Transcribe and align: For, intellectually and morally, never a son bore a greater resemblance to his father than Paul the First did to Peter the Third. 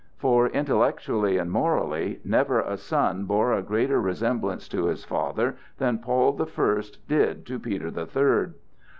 For, 0.17 0.47
intellectually 0.47 1.37
and 1.37 1.51
morally, 1.51 2.21
never 2.25 2.59
a 2.59 2.75
son 2.75 3.25
bore 3.25 3.53
a 3.53 3.61
greater 3.61 4.01
resemblance 4.01 4.67
to 4.69 4.85
his 4.87 5.05
father 5.05 5.57
than 5.77 5.99
Paul 5.99 6.31
the 6.33 6.47
First 6.47 7.07
did 7.07 7.45
to 7.45 7.59
Peter 7.59 7.91
the 7.91 8.07
Third. 8.07 8.55